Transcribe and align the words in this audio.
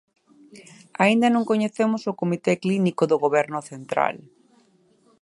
Aínda 1.03 1.27
non 1.31 1.47
coñecemos 1.51 2.01
o 2.11 2.17
comité 2.21 2.53
clínico 2.63 3.03
do 3.07 3.21
Goberno 3.25 3.59
central. 3.71 4.15